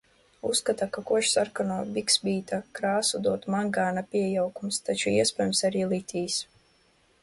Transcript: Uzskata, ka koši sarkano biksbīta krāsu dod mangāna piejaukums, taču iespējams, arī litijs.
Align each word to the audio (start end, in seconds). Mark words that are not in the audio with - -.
Uzskata, 0.51 0.85
ka 0.95 1.03
koši 1.09 1.29
sarkano 1.33 1.77
biksbīta 1.97 2.59
krāsu 2.79 3.23
dod 3.29 3.47
mangāna 3.57 4.05
piejaukums, 4.17 4.85
taču 4.89 5.17
iespējams, 5.23 5.67
arī 5.71 5.89
litijs. 5.97 6.45